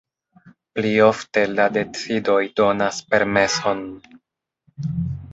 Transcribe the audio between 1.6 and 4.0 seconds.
decidoj donas permeson.